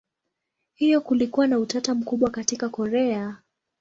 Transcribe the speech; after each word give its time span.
Hivyo 0.75 1.01
kulikuwa 1.01 1.47
na 1.47 1.59
utata 1.59 1.95
mkubwa 1.95 2.29
katika 2.29 2.69
Korea. 2.69 3.37